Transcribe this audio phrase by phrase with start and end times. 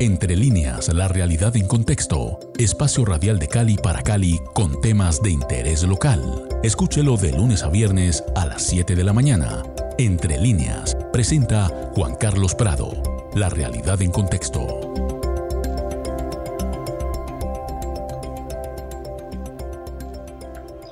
[0.00, 2.38] Entre líneas, la realidad en contexto.
[2.56, 6.48] Espacio radial de Cali para Cali con temas de interés local.
[6.62, 9.64] Escúchelo de lunes a viernes a las 7 de la mañana.
[9.98, 12.92] Entre líneas, presenta Juan Carlos Prado.
[13.34, 14.94] La realidad en contexto.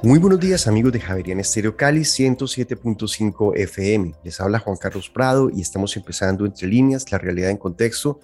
[0.02, 4.14] Muy buenos días amigos de Javerian Estéreo Cali 107.5 FM.
[4.24, 8.18] Les habla Juan Carlos Prado y estamos empezando entre líneas la realidad en contexto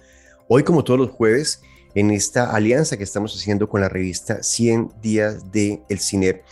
[0.49, 1.61] Hoy, como todos los jueves,
[1.95, 6.43] en esta alianza que estamos haciendo con la revista 100 días de El CINEP,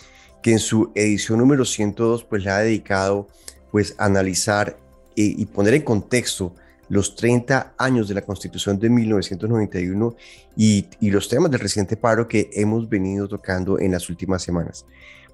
[0.41, 3.27] que en su edición número 102 pues la ha dedicado
[3.69, 4.77] pues a analizar
[5.15, 6.55] eh, y poner en contexto
[6.87, 10.15] los 30 años de la Constitución de 1991
[10.55, 14.85] y, y, los temas del reciente paro que hemos venido tocando en las últimas semanas.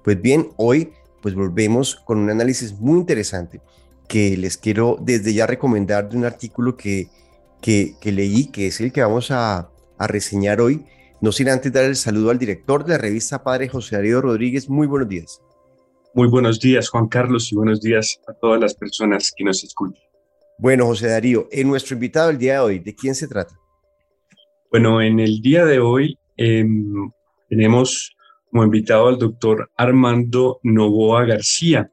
[0.04, 3.60] Pues bien, hoy pues volvemos con un análisis muy interesante
[4.06, 7.08] que les quiero desde ya recomendar de un artículo que
[7.60, 10.84] que, leí, que es el que vamos a, reseñar hoy.
[11.20, 14.68] No sin antes dar el saludo al director de la revista Padre José Darío Rodríguez.
[14.68, 15.40] Muy buenos días.
[16.14, 20.02] Muy buenos días, Juan Carlos, y buenos días a todas las personas que nos escuchan.
[20.58, 23.54] Bueno, José Darío, en nuestro invitado el día de hoy, ¿de quién se trata?
[24.70, 27.10] Bueno, en el día de hoy em,
[27.48, 28.16] tenemos
[28.50, 31.90] como invitado al doctor Armando Novoa García.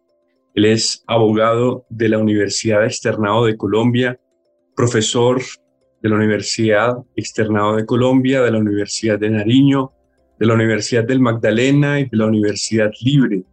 [0.54, 4.20] Él es abogado de la Universidad Externado de Colombia,
[4.76, 5.42] profesor
[6.06, 9.92] de la Universidad Externado de Colombia, de la Universidad de Nariño,
[10.40, 13.44] de la Universidad del Magdalena y de la Universidad Libre,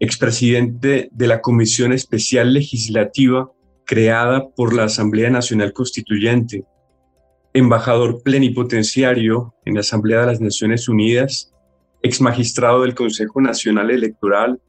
[0.00, 3.52] expresidente de la Comisión Especial Legislativa
[3.84, 6.64] creada por la Asamblea Nacional Constituyente,
[7.54, 11.52] embajador plenipotenciario en la Asamblea de las Naciones Unidas,
[12.02, 14.60] ex magistrado del Consejo Nacional Electoral,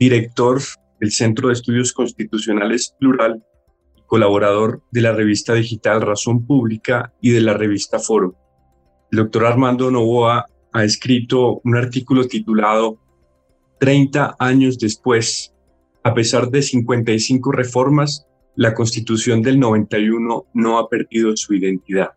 [0.00, 0.62] director
[0.98, 3.44] del Centro de Estudios Constitucionales Plural
[4.14, 8.36] colaborador de la revista digital Razón Pública y de la revista Foro.
[9.10, 12.96] El doctor Armando Novoa ha escrito un artículo titulado
[13.80, 15.52] 30 años después,
[16.04, 22.10] a pesar de 55 reformas, la constitución del 91 no ha perdido su identidad.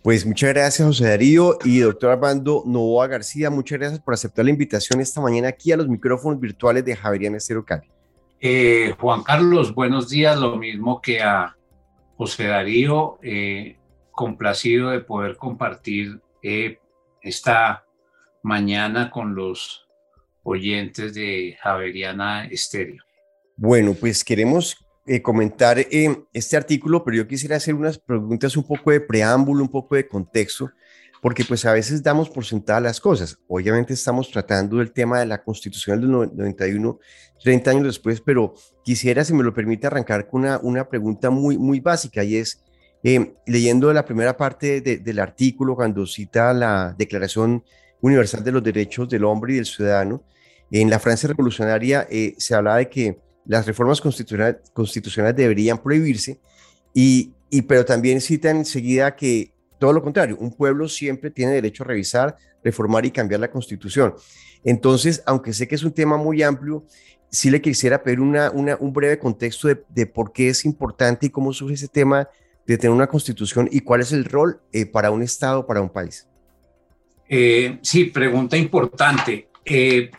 [0.00, 3.50] Pues muchas gracias, José Darío y doctor Armando Novoa García.
[3.50, 7.36] Muchas gracias por aceptar la invitación esta mañana aquí a los micrófonos virtuales de Javeriana
[7.36, 7.90] Estero Cali.
[8.40, 11.56] Eh, Juan Carlos, buenos días, lo mismo que a
[12.16, 13.78] José Darío, eh,
[14.10, 16.78] complacido de poder compartir eh,
[17.22, 17.84] esta
[18.42, 19.88] mañana con los
[20.42, 23.02] oyentes de Javeriana Estéreo.
[23.56, 24.76] Bueno, pues queremos
[25.22, 25.78] comentar
[26.32, 30.06] este artículo, pero yo quisiera hacer unas preguntas un poco de preámbulo, un poco de
[30.06, 30.70] contexto
[31.22, 33.38] porque pues a veces damos por sentadas las cosas.
[33.48, 36.98] Obviamente estamos tratando del tema de la Constitución del 91,
[37.42, 38.54] 30 años después, pero
[38.84, 42.62] quisiera, si me lo permite, arrancar con una, una pregunta muy, muy básica y es,
[43.02, 47.62] eh, leyendo la primera parte del artículo, cuando cita la Declaración
[48.00, 50.24] Universal de los Derechos del Hombre y del Ciudadano,
[50.70, 56.40] en la Francia revolucionaria eh, se hablaba de que las reformas constitucionales, constitucionales deberían prohibirse,
[56.92, 61.82] y, y, pero también cita enseguida que todo lo contrario, un pueblo siempre tiene derecho
[61.82, 64.14] a revisar, reformar y cambiar la constitución.
[64.64, 66.84] Entonces, aunque sé que es un tema muy amplio,
[67.30, 71.52] sí le quisiera pedir una, un breve contexto de, por qué es importante y cómo
[71.52, 72.28] surge ese tema
[72.66, 75.88] de tener una constitución y cuál es el rol eh, para un Estado, para un
[75.88, 76.26] país.
[77.28, 79.48] Eh, sí, pregunta importante.
[79.64, 80.10] Eh,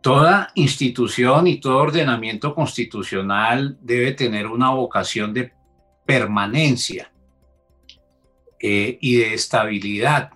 [0.00, 5.52] toda institución y todo ordenamiento constitucional debe tener una vocación de
[6.06, 7.10] permanencia
[8.62, 10.30] eh, y de estabilidad,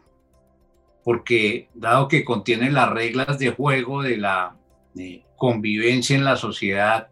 [1.04, 4.56] porque dado que contiene las reglas de juego de la
[5.36, 7.10] convivencia en la sociedad,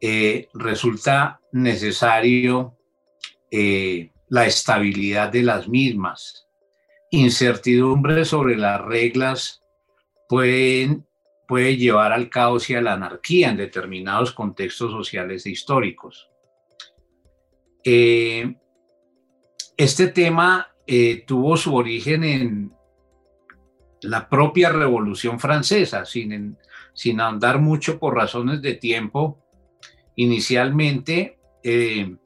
[0.00, 2.76] eh, resulta necesario
[3.50, 6.46] eh, la estabilidad de las mismas.
[7.10, 9.64] Incertidumbre sobre las reglas
[10.28, 11.06] pueden,
[11.48, 16.30] puede llevar al caos y a la anarquía en determinados contextos sociales e históricos.
[19.76, 22.72] Este tema eh, tuvo su origen en
[24.00, 26.56] la propia Revolución Francesa, sin,
[26.94, 29.38] sin andar mucho por razones de tiempo.
[30.14, 32.16] Inicialmente, eh,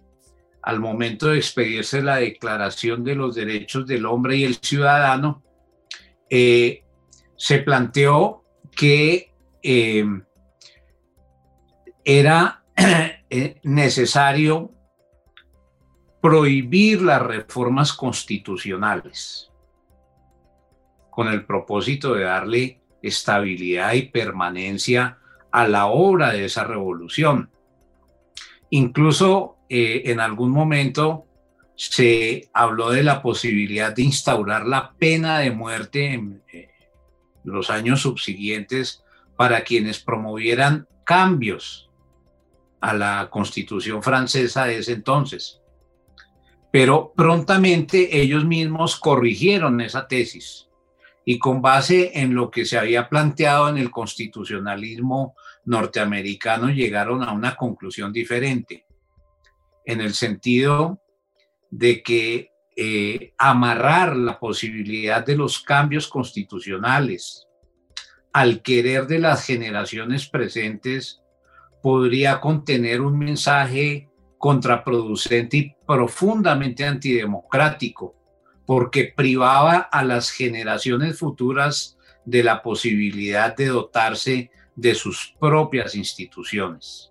[0.63, 5.43] al momento de expedirse la Declaración de los Derechos del Hombre y el Ciudadano,
[6.29, 6.85] eh,
[7.37, 8.45] se planteó
[8.77, 9.33] que
[12.05, 12.65] era
[13.65, 14.73] necesario
[16.21, 19.51] prohibir las reformas constitucionales
[21.11, 25.19] con el propósito de darle estabilidad y permanencia
[25.51, 27.51] a la obra de esa revolución.
[28.71, 31.27] Incluso eh, en algún momento
[31.75, 36.69] se habló de la posibilidad de instaurar la pena de muerte en eh,
[37.43, 39.03] los años subsiguientes
[39.37, 41.91] para quienes promovieran cambios
[42.81, 45.60] a la constitución francesa de ese entonces.
[46.71, 50.69] Pero prontamente ellos mismos corrigieron esa tesis.
[51.25, 55.35] Y con base en lo que se había planteado en el constitucionalismo
[55.65, 58.87] norteamericano llegaron a una conclusión diferente,
[59.85, 61.01] en el sentido
[61.71, 67.47] de que eh, amarrar la posibilidad de los cambios constitucionales
[68.33, 71.21] al querer de las generaciones presentes
[71.83, 74.09] podría contener un mensaje
[74.39, 78.15] contraproducente y profundamente antidemocrático,
[78.65, 87.11] porque privaba a las generaciones futuras de la posibilidad de dotarse de sus propias instituciones.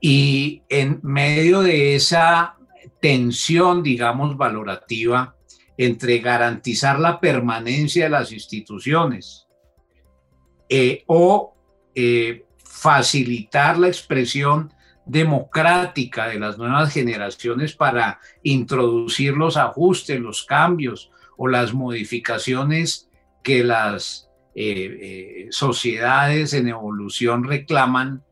[0.00, 2.54] Y en medio de esa
[3.00, 5.34] tensión, digamos, valorativa
[5.76, 9.48] entre garantizar la permanencia de las instituciones
[10.68, 11.56] eh, o
[11.96, 14.72] eh, facilitar la expresión
[15.10, 23.08] democrática de las nuevas generaciones para introducir los ajustes, los cambios o las modificaciones
[23.42, 28.22] que las eh, sociedades en evolución reclaman,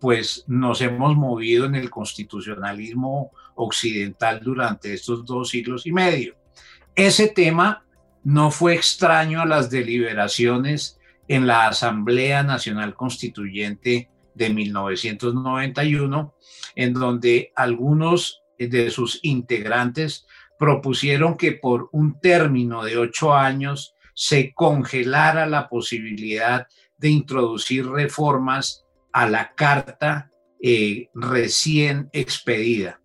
[0.00, 6.34] pues nos hemos movido en el constitucionalismo occidental durante estos dos siglos y medio.
[6.94, 7.84] Ese tema
[8.24, 10.98] no fue extraño a las deliberaciones
[11.28, 16.34] en la Asamblea Nacional Constituyente de 1991,
[16.74, 20.26] en donde algunos de sus integrantes
[20.58, 26.66] propusieron que por un término de ocho años se congelara la posibilidad
[26.98, 30.30] de introducir reformas a la Carta
[30.62, 33.00] eh, recién expedida.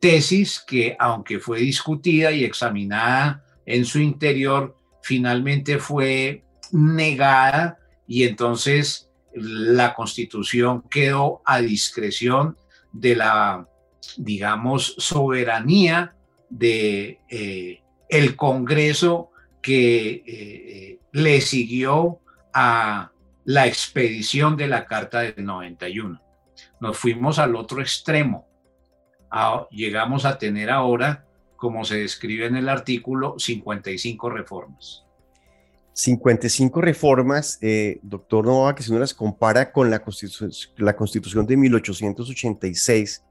[0.00, 9.10] Tesis que, aunque fue discutida y examinada en su interior, finalmente fue negada y entonces
[9.36, 12.56] la constitución quedó a discreción
[12.92, 13.68] de la,
[14.16, 16.14] digamos, soberanía
[16.48, 19.30] de eh, el Congreso
[19.62, 22.20] que eh, le siguió
[22.52, 23.12] a
[23.44, 26.20] la expedición de la Carta del 91.
[26.80, 28.46] Nos fuimos al otro extremo
[29.70, 31.24] llegamos a tener ahora,
[31.56, 35.05] como se describe en el artículo, 55 reformas.
[35.96, 40.04] 55 reformas, eh, doctor Nova, que si uno las compara con la
[40.76, 43.24] la constitución de 1886,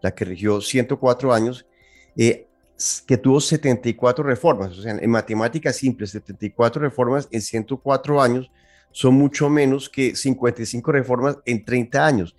[0.00, 1.66] la que regió 104 años,
[2.16, 2.46] eh,
[3.08, 8.52] que tuvo 74 reformas, o sea, en matemáticas simples, 74 reformas en 104 años
[8.92, 12.36] son mucho menos que 55 reformas en 30 años.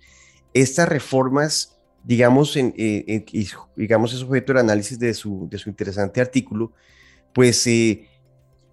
[0.54, 3.24] Estas reformas digamos, en, eh,
[3.74, 6.72] digamos, es objeto de análisis de su, de su interesante artículo,
[7.32, 8.06] pues, eh,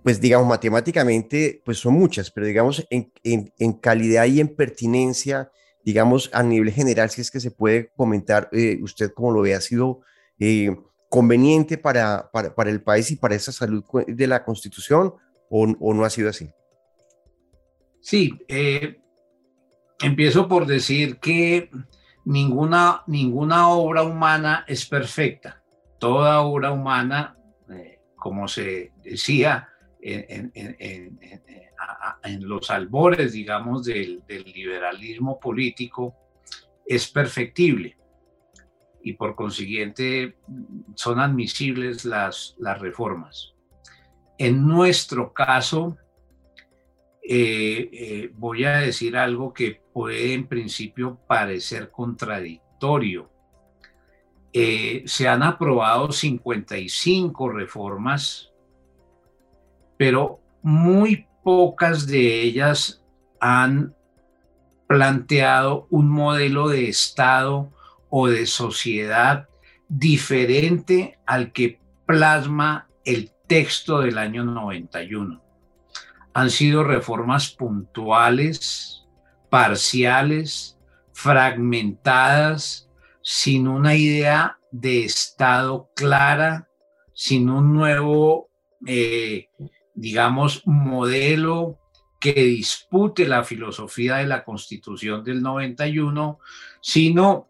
[0.04, 5.52] pues, digamos, matemáticamente, pues son muchas, pero digamos, en, en, calidad y en pertinencia,
[5.84, 9.54] digamos, a nivel general, si es que se puede comentar, eh, usted como lo ve,
[9.54, 10.02] ha sido
[11.10, 15.14] conveniente para, para, para, el país y para esa salud de la Constitución
[15.50, 16.50] o, o no ha sido así?
[18.00, 18.40] Sí,
[20.02, 21.70] empiezo por decir que
[22.26, 25.62] ninguna, ninguna obra humana es perfecta.
[26.00, 27.38] Toda obra humana,
[27.70, 29.71] eh, como se decía
[30.02, 30.52] en,
[32.42, 36.16] los albores, digamos, del, liberalismo político,
[36.86, 37.98] es perfectible.
[39.04, 40.38] Y por consiguiente
[40.96, 43.54] son admisibles las, las reformas.
[44.38, 45.98] En nuestro caso,
[47.24, 53.30] eh, eh, voy a decir algo que puede en principio parecer contradictorio.
[54.54, 58.51] Eh, se han aprobado 55 reformas,
[60.02, 63.04] pero muy pocas de ellas
[63.40, 63.94] han
[64.88, 67.72] planteado un modelo de Estado
[68.10, 69.48] o de sociedad
[69.88, 75.40] diferente al que plasma el texto del año 91
[76.34, 79.06] han sido reformas puntuales,
[79.52, 80.80] parciales,
[81.14, 82.90] fragmentadas,
[83.22, 86.68] sin una idea de Estado clara,
[87.14, 88.50] sin un nuevo,
[88.88, 89.50] eh,
[89.94, 91.80] digamos, modelo
[92.20, 96.40] que dispute la filosofía de la Constitución del 91,
[96.80, 97.50] sino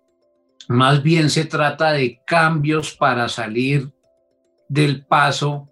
[0.70, 3.92] más bien se trata de cambios para salir
[4.70, 5.70] del paso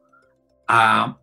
[0.68, 1.18] a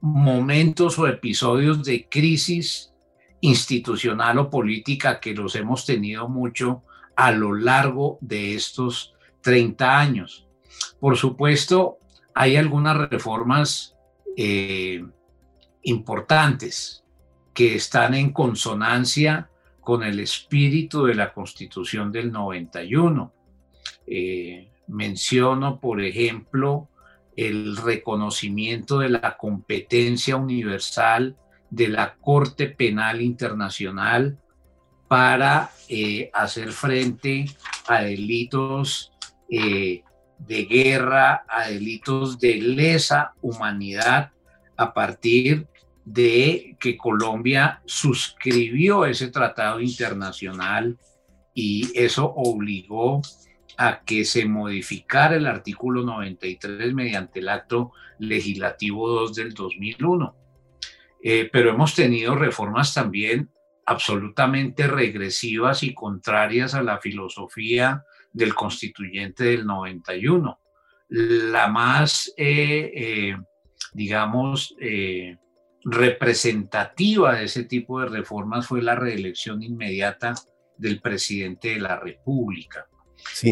[0.00, 2.92] momentos o episodios de crisis
[3.40, 6.82] institucional o política que los hemos tenido mucho
[7.14, 10.48] a lo largo de estos 30 años.
[10.98, 11.98] por supuesto,
[12.34, 13.93] hay algunas reformas
[14.36, 15.04] eh,
[15.82, 17.04] importantes
[17.52, 19.48] que están en consonancia
[19.80, 23.32] con el espíritu de la Constitución del 91.
[24.06, 26.88] Eh, menciono, por ejemplo,
[27.36, 31.36] el reconocimiento de la competencia universal
[31.70, 34.38] de la Corte Penal Internacional
[35.08, 37.46] para eh, hacer frente
[37.86, 39.12] a delitos
[39.50, 40.02] eh,
[40.38, 44.32] de guerra, a delitos de lesa humanidad,
[44.76, 45.66] a partir
[46.04, 50.98] de que Colombia suscribió ese tratado internacional
[51.54, 53.22] y eso obligó
[53.76, 60.36] a que se modificara el artículo 93 mediante el acto legislativo 2 del 2001.
[61.22, 63.50] Eh, pero hemos tenido reformas también
[63.86, 70.60] absolutamente regresivas y contrarias a la filosofía del constituyente del 91.
[71.08, 73.36] La más, eh, eh,
[73.94, 74.76] digamos,
[75.84, 80.34] representativa de ese tipo de reformas fue la reelección inmediata
[80.76, 82.86] del presidente de la República,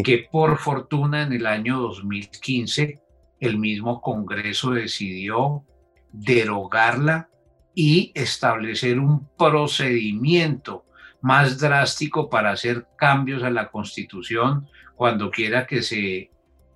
[0.03, 2.99] que por fortuna en el año 2015
[3.39, 5.65] el mismo Congreso decidió
[6.11, 7.29] derogarla
[7.75, 10.85] y establecer un procedimiento
[11.23, 16.29] más drástico para hacer cambios a la Constitución cuando quiera que se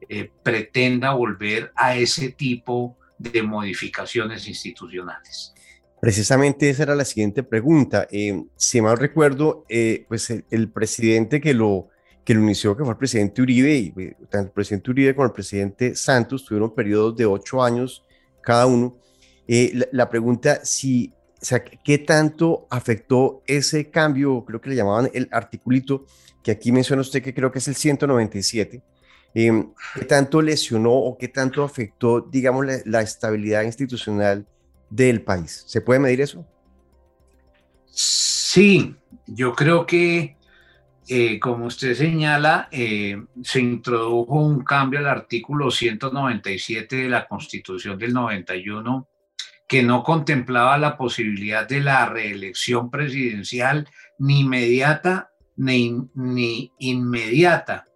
[0.09, 5.53] eh, pretenda volver a ese tipo de modificaciones institucionales.
[5.99, 8.07] Precisamente esa era la siguiente pregunta.
[8.09, 11.89] Eh, si mal recuerdo, eh, pues el, presidente que lo,
[12.23, 13.91] que lo inició, que fue el presidente Uribe, y
[14.29, 18.05] tanto el presidente Uribe como el presidente Santos tuvieron periodos de ocho años
[18.41, 18.97] cada uno.
[19.45, 24.43] Eh, la, pregunta, si, o sea, ¿qué tanto afectó ese cambio?
[24.43, 26.05] Creo que le llamaban el articulito,
[26.43, 28.81] que aquí menciona usted que creo que es el 197.
[29.35, 34.47] Em, ¿Qué tanto lesionó o qué tanto afectó, digamos, la, estabilidad institucional
[34.89, 35.63] del país?
[35.67, 36.43] ¿Se puede medir eso?
[37.85, 38.95] Sí,
[39.27, 40.37] yo creo que,
[41.07, 47.99] eh, como usted señala, eh, se introdujo un cambio al artículo 197 de la Constitución
[47.99, 49.07] del 91
[49.67, 57.87] que no contemplaba la posibilidad de la reelección presidencial ni inmediata ni, ni inmediata,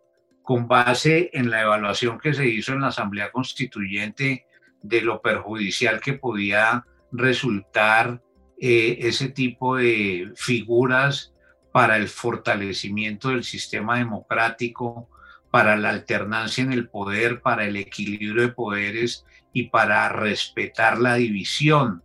[0.41, 4.45] con base en la evaluación que se hizo en la Asamblea Constituyente
[4.81, 8.21] de lo perjudicial que podía resultar
[8.59, 11.33] eh, ese tipo de figuras
[11.71, 15.09] para el fortalecimiento del sistema democrático,
[15.51, 21.15] para la alternancia en el poder, para el equilibrio de poderes y para respetar la
[21.15, 22.03] división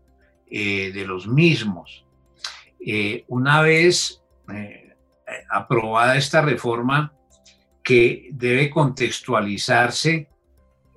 [0.48, 2.04] eh, de los mismos.
[2.80, 4.22] Eh, una vez
[4.52, 4.94] eh,
[5.50, 7.12] aprobada esta reforma,
[7.82, 10.28] que debe contextualizarse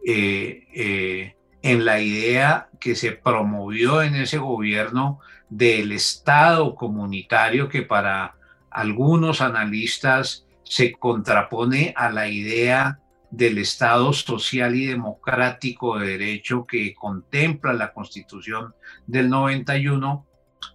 [0.04, 8.36] en la idea que se promovió en ese gobierno del Estado comunitario que para
[8.72, 13.00] algunos analistas se contrapone a la idea
[13.32, 18.74] del Estado social y democrático de derecho que contempla la Constitución
[19.06, 20.26] del 91,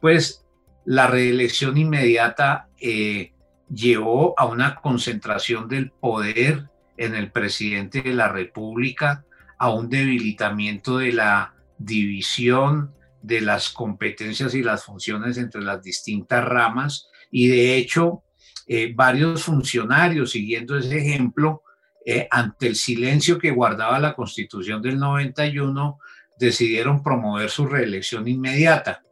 [0.01, 0.45] pues
[0.85, 3.33] la reelección inmediata eh,
[3.69, 9.25] llevó a una concentración del poder en el presidente de la República,
[9.59, 16.45] a un debilitamiento de la división de las competencias y las funciones entre las distintas
[16.45, 17.09] ramas.
[17.31, 18.23] Y de hecho
[18.67, 21.64] eh, varios funcionarios siguiendo ese ejemplo
[22.05, 25.99] eh, ante el silencio que guardaba la constitución del 91,
[26.39, 29.03] decidieron promover su reelección inmediata.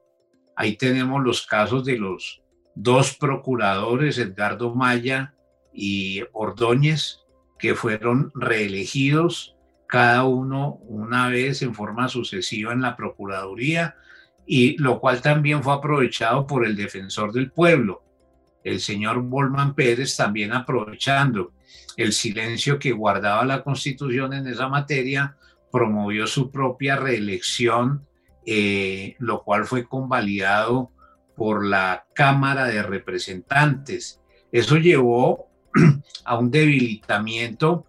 [0.56, 2.42] Ahí tenemos los casos de los
[2.74, 5.34] dos procuradores, Edgardo Maya
[5.72, 7.20] y Ordóñez,
[7.58, 9.56] que fueron reelegidos
[9.86, 13.96] cada uno una vez en forma sucesiva en la Procuraduría,
[14.46, 18.02] y lo cual también fue aprovechado por el defensor del pueblo,
[18.64, 21.52] el señor Bolman Pérez, también aprovechando
[21.96, 25.36] el silencio que guardaba la Constitución en esa materia,
[25.70, 28.06] promovió su propia reelección,
[28.46, 30.90] eh, lo cual fue convalidado
[31.36, 34.20] por la Cámara de Representantes.
[34.50, 35.48] Eso llevó
[36.24, 37.86] a un debilitamiento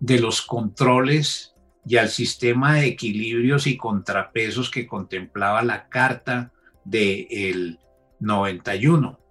[0.00, 6.52] de los controles y al sistema de equilibrios y contrapesos que contemplaba la Carta
[6.84, 7.78] del
[8.20, 9.21] 91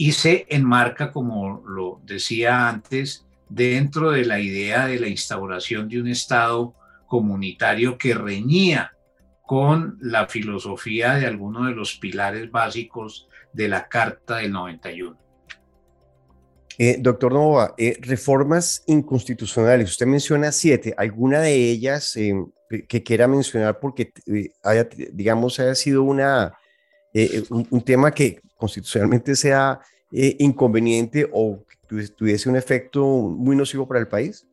[0.00, 6.00] y se enmarca, como lo decía antes, dentro de la idea de la instauración de
[6.00, 6.74] un Estado
[7.06, 8.96] comunitario que reñía
[9.42, 15.18] con la filosofía de algunos de los pilares básicos de la Carta del 91.
[16.78, 22.42] Eh, doctor Nova, eh, reformas inconstitucionales, usted menciona siete, ¿alguna de ellas eh,
[22.88, 24.14] que quiera mencionar porque
[25.12, 26.54] digamos, haya sido una,
[27.50, 31.64] un, tema que constitucionalmente sea inconveniente o
[32.16, 34.46] tuviese un efecto muy nocivo para el país?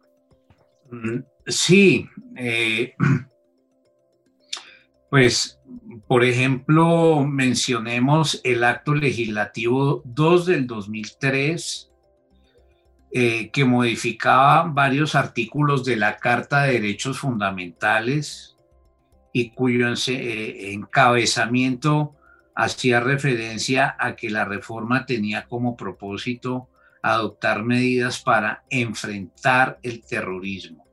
[0.92, 2.08] Mm, sí,
[5.10, 5.60] pues,
[6.08, 11.88] por ejemplo, mencionemos el acto legislativo 2 del 2003
[13.10, 18.58] eh, que modificaba varios artículos de la Carta de Derechos Fundamentales
[19.32, 22.17] y cuyo eh, encabezamiento
[22.58, 26.70] hacía referencia a que la reforma tenía como propósito
[27.04, 30.84] adoptar medidas para enfrentar el terrorismo.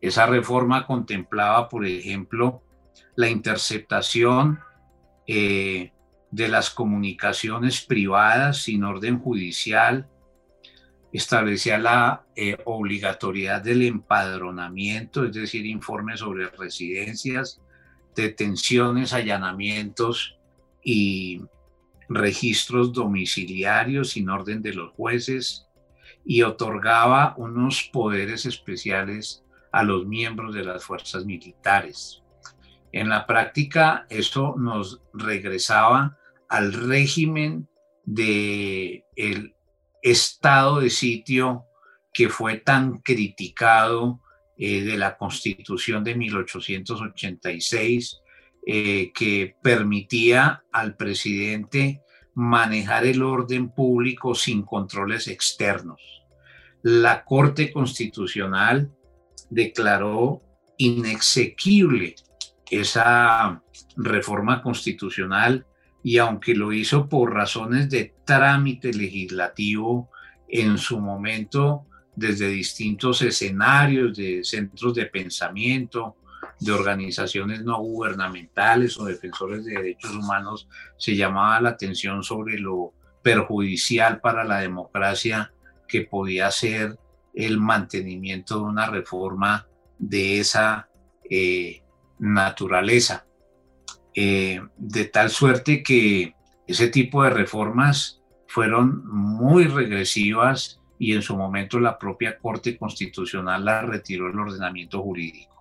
[0.00, 2.62] Esa reforma contemplaba, por ejemplo,
[3.14, 4.60] la interceptación
[5.26, 5.92] eh,
[6.30, 10.08] de las comunicaciones privadas sin orden judicial,
[11.12, 17.60] establecía la eh, obligatoriedad del empadronamiento, es decir, informes sobre residencias,
[18.14, 20.37] detenciones, allanamientos
[20.90, 21.42] y
[22.08, 25.66] registros domiciliarios sin orden de los jueces
[26.24, 32.22] y otorgaba unos poderes especiales a los miembros de las fuerzas militares.
[32.90, 36.16] En la práctica, eso nos regresaba
[36.48, 37.68] al régimen
[38.06, 39.04] de
[40.00, 41.66] estado de sitio
[42.14, 44.22] que fue tan criticado
[44.56, 48.22] eh, de la Constitución de 1886,
[48.70, 52.02] eh, que permitía al presidente
[52.34, 56.02] manejar el orden público sin controles externos.
[56.82, 58.92] La Corte Constitucional
[59.48, 60.42] declaró
[60.76, 62.16] inexequible
[62.70, 63.62] esa
[63.96, 65.64] reforma constitucional
[66.02, 70.10] y aunque lo hizo por razones de trámite legislativo
[70.46, 76.16] en su momento desde distintos escenarios de centros de pensamiento,
[76.60, 82.92] de organizaciones no gubernamentales o defensores de derechos humanos, se llamaba la atención sobre lo
[83.22, 85.52] perjudicial para la democracia
[85.86, 86.98] que podía ser
[87.34, 89.66] el mantenimiento de una reforma
[89.98, 90.88] de esa
[91.28, 91.82] eh,
[92.18, 93.26] naturaleza.
[94.14, 96.34] Eh, de tal suerte que
[96.66, 103.64] ese tipo de reformas fueron muy regresivas y en su momento la propia Corte Constitucional
[103.64, 105.57] la retiró del ordenamiento jurídico.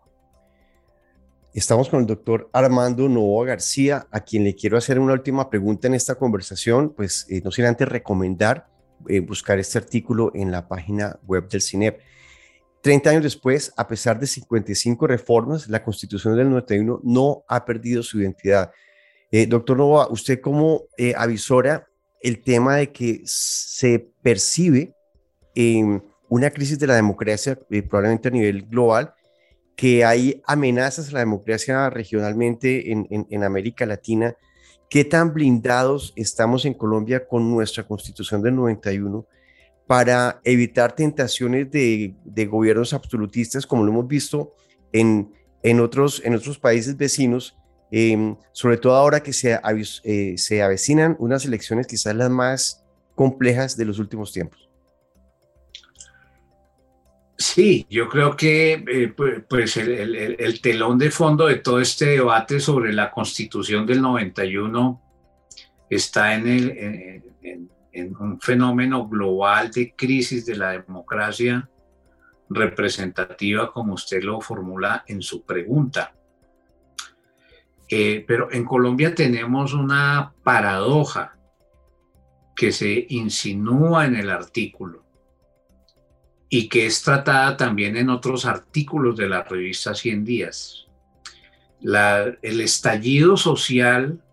[1.57, 5.87] Estamos con el doctor Armando Novoa García, a quien le quiero hacer una última pregunta
[5.87, 8.67] en esta conversación, pues eh, no sin antes recomendar
[9.07, 11.99] eh, buscar este artículo en la página web del CINEP.
[12.83, 18.03] 30 años después, a pesar de 55 reformas, la Constitución del 91 no ha perdido
[18.03, 18.69] su identidad.
[19.31, 21.87] Eh, doctor Nova, usted como eh, avisora
[22.21, 24.93] el tema de que se percibe
[25.55, 27.57] en una crisis de la democracia,
[27.89, 29.15] probablemente a nivel global,
[29.77, 34.35] que hay amenazas a la democracia regionalmente en, en América Latina.
[34.89, 39.25] ¿Qué tan blindados estamos en Colombia con nuestra Constitución del 91?
[39.87, 42.13] para evitar tentaciones de,
[42.49, 44.53] gobiernos absolutistas, como lo hemos visto
[44.91, 47.57] en, en, otros, en otros países vecinos,
[47.89, 49.57] em, sobre todo ahora que se,
[50.03, 52.83] eh, se avecinan unas elecciones quizás las más
[53.15, 54.66] complejas de los últimos tiempos.
[57.57, 59.15] Sí, yo creo que eh,
[59.49, 65.01] pues el, el, telón de fondo de todo este debate sobre la constitución del 91
[65.89, 67.23] está en, el,
[67.91, 71.67] en un fenómeno global de crisis de la democracia
[72.47, 76.13] representativa como usted lo formula en su pregunta.
[77.89, 81.35] Eh, pero en Colombia tenemos una paradoja
[82.55, 85.06] que se insinúa en el artículo
[86.49, 90.87] y que es tratada también en otros artículos de la revista 100 días.
[91.81, 94.23] el estallido social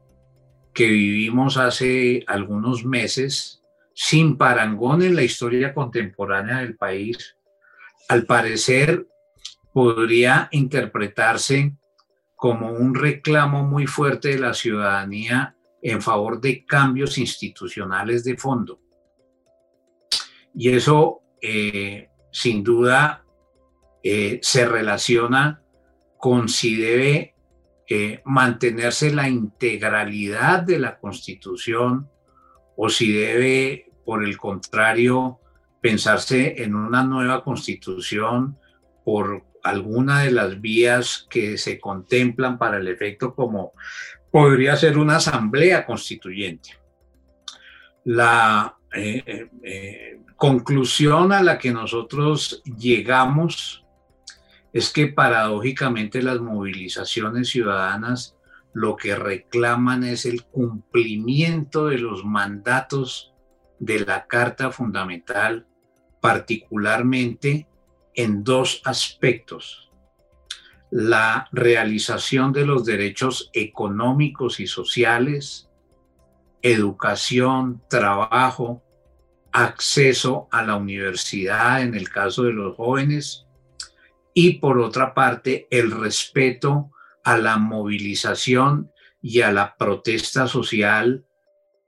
[0.72, 3.62] que vivimos hace algunos meses,
[3.94, 7.36] sin parangón en la historia contemporánea del país,
[8.08, 9.06] al parecer
[9.72, 11.76] podría interpretarse
[12.36, 18.80] como un reclamo muy fuerte de la ciudadanía en favor de cambios institucionales de fondo.
[20.54, 23.22] Y eso, eh, sin duda,
[24.02, 25.60] eh, se relaciona
[26.16, 27.34] con si debe
[27.86, 32.08] eh, mantenerse la integralidad de la Constitución
[32.78, 35.38] o si debe, por el contrario,
[35.82, 38.58] pensarse en una nueva Constitución
[39.04, 43.72] por alguna de las vías que se contemplan para el efecto como
[44.30, 46.70] podría ser una asamblea constituyente.
[48.04, 53.84] La, eh, eh, conclusión a la que nosotros llegamos
[54.72, 58.36] es que paradójicamente las movilizaciones ciudadanas
[58.74, 63.32] lo que reclaman es el cumplimiento de los mandatos
[63.78, 65.66] de la Carta Fundamental,
[66.20, 67.68] particularmente
[68.14, 69.92] en dos aspectos.
[70.90, 75.70] La realización de los derechos económicos y sociales,
[76.62, 78.83] educación, trabajo,
[79.54, 83.46] acceso a la universidad en el caso de los jóvenes
[84.34, 86.90] y por otra parte el respeto
[87.22, 88.90] a la movilización
[89.22, 91.24] y a la protesta social,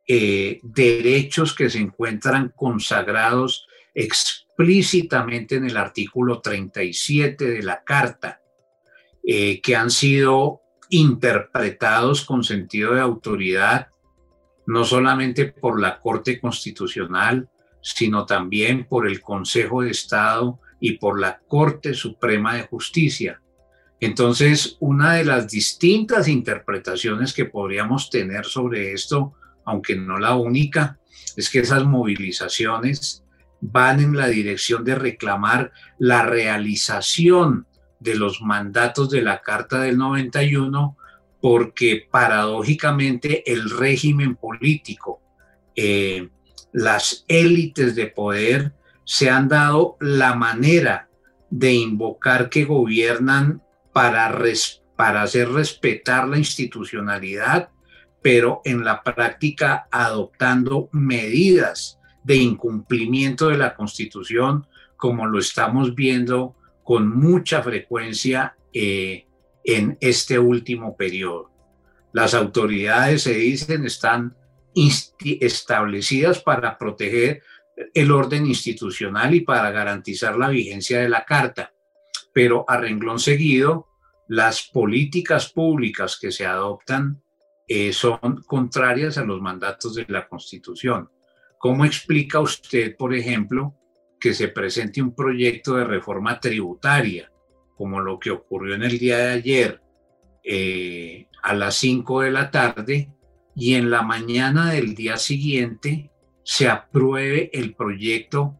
[0.06, 8.40] eh, derechos que se encuentran consagrados explícitamente en el artículo 37 de la Carta,
[9.26, 13.88] eh, que han sido interpretados con sentido de autoridad,
[14.68, 17.50] no solamente por la Corte Constitucional,
[17.94, 23.40] sino también por el Consejo de Estado y por la Corte Suprema de Justicia.
[24.00, 30.98] Entonces, una de las distintas interpretaciones que podríamos tener sobre esto, aunque no la única,
[31.36, 33.22] es que esas movilizaciones
[33.60, 37.68] van en la dirección de reclamar la realización
[38.00, 40.96] de los mandatos de la Carta del 91,
[41.40, 45.22] porque paradójicamente el régimen político,
[45.76, 46.30] eh,
[46.76, 51.08] las élites de poder se han dado la manera
[51.48, 53.62] de invocar que gobiernan
[53.94, 54.30] para,
[54.94, 57.70] para hacer respetar la institucionalidad,
[58.20, 64.66] pero en la práctica adoptando medidas de incumplimiento de la Constitución,
[64.98, 69.26] como lo estamos viendo con mucha frecuencia eh,
[69.64, 71.50] en este último periodo.
[72.12, 74.36] Las autoridades, se dicen, están
[75.40, 77.42] establecidas para proteger
[77.94, 81.72] el orden institucional y para garantizar la vigencia de la Carta
[82.36, 83.88] pero a renglón seguido,
[84.28, 87.22] las políticas públicas que se adoptan
[87.66, 91.08] eh, son contrarias a los mandatos de la Constitución.
[91.56, 93.74] ¿Cómo explica usted, por ejemplo,
[94.20, 97.32] que se presente un proyecto de reforma tributaria,
[97.74, 99.80] como lo que ocurrió en el día de ayer,
[100.44, 103.08] eh, a las 5 de la tarde,
[103.56, 106.10] y en la mañana del día siguiente
[106.44, 108.54] se apruebe el proyecto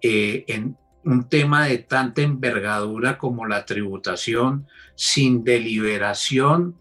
[0.00, 6.78] eh, en un tema de tanta envergadura como la tributación sin deliberación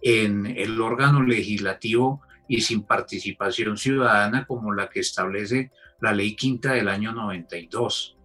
[0.00, 6.72] en el órgano legislativo y sin participación ciudadana como la que establece la ley quinta
[6.72, 8.16] del año 92.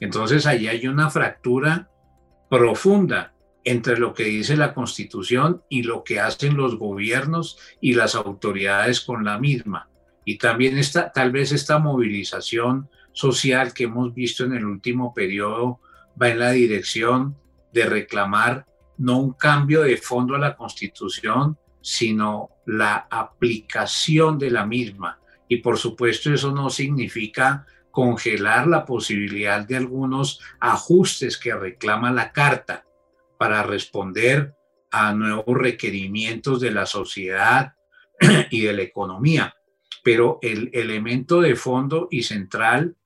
[0.00, 1.90] Entonces allí hay una fractura
[2.48, 8.14] profunda entre lo que dice la constitución y lo que hacen los gobiernos y las
[8.14, 9.88] autoridades con la misma.
[10.24, 15.80] Y también está tal vez esta movilización social que hemos visto en el último periodo
[16.20, 17.36] va en la dirección
[17.72, 18.66] de reclamar
[18.98, 25.18] no un cambio de fondo a la Constitución, sino la aplicación de la misma.
[25.48, 32.30] Y por supuesto eso no significa congelar la posibilidad de algunos ajustes que reclama la
[32.30, 32.84] Carta
[33.40, 34.54] para responder
[34.90, 37.72] a nuevos requerimientos de la sociedad
[38.50, 39.54] y de la economía.
[40.04, 42.98] Pero el elemento de fondo y central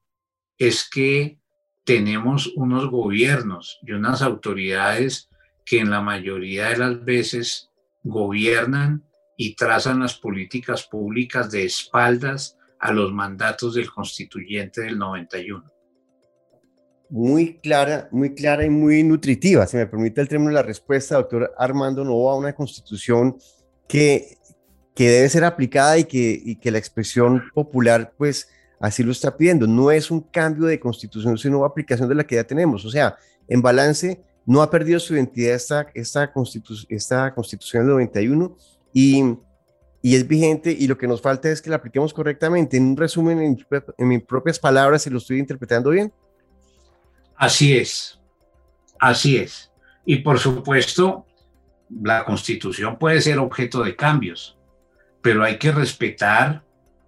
[0.59, 1.39] es que
[1.85, 5.31] tenemos unos gobiernos y unas autoridades
[5.65, 7.71] que en la mayoría de las veces
[8.03, 9.05] gobiernan
[9.37, 15.74] y trazan las políticas públicas de espaldas a los mandatos del constituyente del 91.
[17.11, 21.55] Muy clara, muy clara y muy nutritiva, si me permite el término la respuesta, doctor
[21.59, 23.37] Armando Novoa, una constitución
[23.87, 24.39] que,
[24.95, 28.49] que debe ser aplicada y que, y que la expresión popular pues
[28.85, 29.67] Así lo está pidiendo.
[29.67, 32.85] No es un cambio de constitución, sino aplicación de la que ya tenemos.
[32.85, 33.17] O sea,
[33.49, 36.31] en balance, no ha perdido su identidad esta, esta,
[36.91, 38.55] esta constitución del 91
[38.93, 39.23] y,
[40.03, 42.77] y es vigente y lo que nos falta es que la apliquemos correctamente.
[42.77, 46.13] En un resumen, en, en mis propias palabras, si lo estoy interpretando bien.
[47.37, 48.21] Así es,
[48.99, 49.73] así es.
[50.07, 51.27] Y por supuesto,
[52.03, 54.57] la constitución puede ser objeto de cambios,
[55.23, 56.65] pero hay que respetar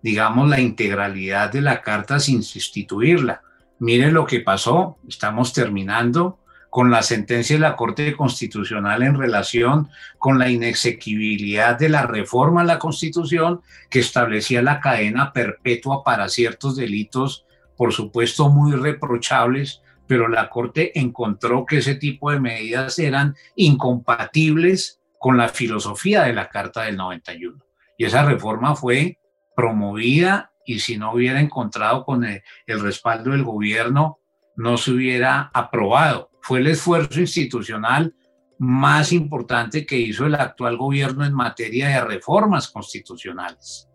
[0.06, 3.42] digamos, la integralidad de la carta sin sustituirla.
[3.80, 6.38] Miren lo que pasó, estamos terminando
[6.70, 12.60] con la sentencia de la Corte Constitucional en relación con la inexequibilidad de la reforma
[12.60, 17.44] a la Constitución que establecía la cadena perpetua para ciertos delitos,
[17.76, 25.00] por supuesto muy reprochables, pero la Corte encontró que ese tipo de medidas eran incompatibles
[25.18, 27.64] con la filosofía de la Carta del 91.
[27.98, 29.18] Y esa reforma fue
[29.56, 34.18] promovida y si no hubiera encontrado con el, respaldo del gobierno,
[34.56, 36.30] no se hubiera aprobado.
[36.42, 38.14] Fue el esfuerzo institucional
[38.58, 43.88] más importante que hizo el actual gobierno en materia de reformas constitucionales.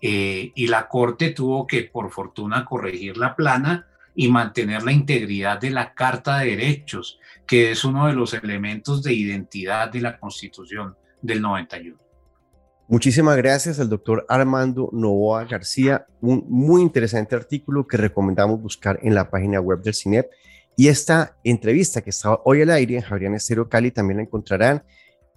[0.00, 5.60] Eh, y la Corte tuvo que, por fortuna, corregir la plana y mantener la integridad
[5.60, 10.18] de la Carta de Derechos, que es uno de los elementos de identidad de la
[10.18, 11.98] Constitución del 91.
[12.88, 19.14] Muchísimas gracias al doctor Armando Novoa García, un muy interesante artículo que recomendamos buscar en
[19.14, 20.30] la página web del CINEP.
[20.76, 24.82] Y esta entrevista que está hoy al aire en Javier Estero Cali también la encontrarán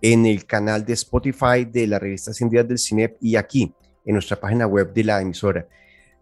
[0.01, 3.73] en el canal de Spotify de la revista 100 días del CINEP y aquí
[4.05, 5.67] en nuestra página web de la emisora.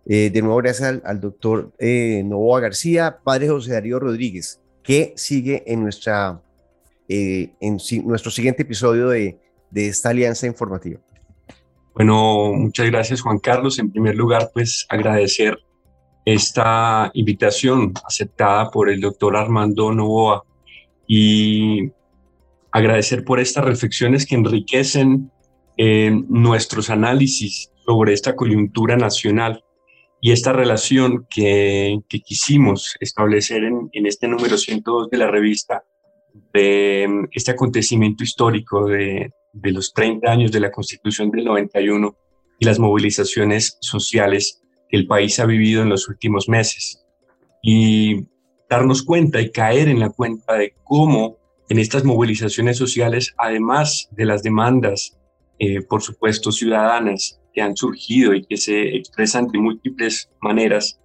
[0.10, 5.63] Eh, de nuevo, gracias al, doctor eh, Novoa García, padre José Darío Rodríguez, que sigue
[5.67, 6.41] en, nuestra,
[7.10, 9.38] eh, en nuestro siguiente episodio de,
[9.70, 11.02] de esta alianza informativa.
[11.93, 13.80] Bueno, muchas gracias Juan Carlos.
[13.80, 15.58] En primer lugar, pues agradecer
[16.24, 20.46] esta invitación aceptada por el doctor Armando Novoa
[21.06, 21.91] y
[22.72, 25.32] agradecer por estas reflexiones que enriquecen
[26.28, 29.63] nuestros análisis sobre esta coyuntura nacional
[30.22, 35.84] y esta relación que, quisimos establecer en, este número 102 de la revista,
[36.54, 42.16] de em, este acontecimiento histórico de, de los 30 años de la Constitución del 91
[42.60, 47.06] y las movilizaciones sociales que el país ha vivido en los últimos meses.
[47.62, 48.28] Y
[48.70, 51.38] darnos cuenta y caer en la cuenta de cómo
[51.70, 55.18] en estas movilizaciones sociales, además de las demandas,
[55.60, 61.00] eh, por supuesto, ciudadanas, que han surgido y que se expresan de múltiples maneras.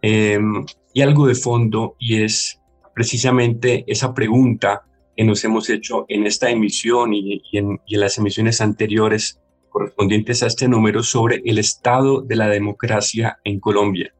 [0.00, 2.60] Em, y algo de fondo y es
[2.94, 4.82] precisamente esa pregunta
[5.16, 10.44] que nos hemos hecho en esta emisión y, en, y en las emisiones anteriores correspondientes
[10.44, 14.14] a este número sobre el estado de la democracia en Colombia.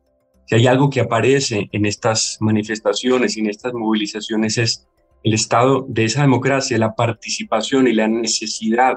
[0.46, 4.88] Si hay algo que aparece en estas manifestaciones y en estas movilizaciones es
[5.22, 8.94] el estado de esa democracia, la participación y la necesidad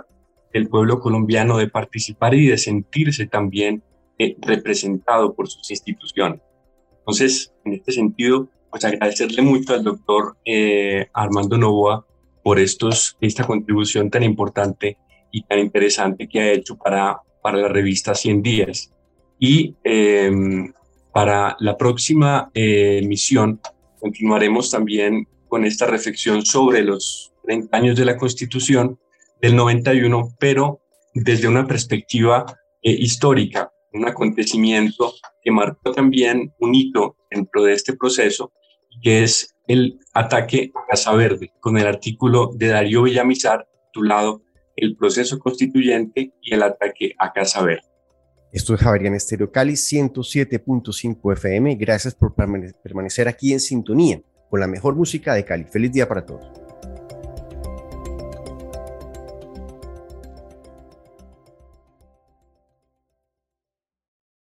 [0.54, 3.84] del pueblo colombiano de participar y de sentirse también
[4.18, 6.42] eh, representado por sus instituciones.
[7.00, 12.06] Entonces, en este sentido, pues agradecerle mucho al doctor eh, Armando Novoa
[12.44, 14.98] por estos, esta contribución tan importante
[15.32, 18.92] y tan interesante que ha hecho para, para la revista 100 días.
[19.40, 20.72] Y em,
[21.14, 23.60] para la próxima eh, emisión
[24.00, 29.00] continuaremos también con esta reflexión sobre los 30 años de la Constitución
[29.42, 30.82] del 91, pero
[31.14, 32.46] desde una perspectiva
[32.82, 38.52] eh, histórica, un acontecimiento que marcó también un hito dentro de este proceso,
[39.02, 44.42] que es el ataque a Casa Verde, con el artículo de Darío Villamizar titulado
[44.76, 47.84] El proceso constituyente y el ataque a Casa Verde.
[48.52, 51.76] Esto es Javerian Estéreo Cali 107.5 FM.
[51.76, 55.64] Gracias por permanecer aquí en sintonía con la mejor música de Cali.
[55.64, 56.71] Feliz día para todos.